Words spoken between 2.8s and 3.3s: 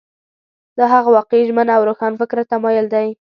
دی.